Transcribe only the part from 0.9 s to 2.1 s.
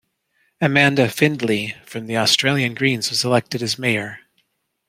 Findley from